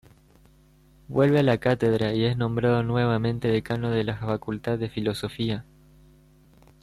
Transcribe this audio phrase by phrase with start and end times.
[1.09, 5.63] Vuelve a la cátedra y es nombrado nuevamente Decano de la Facultad de Filosofía.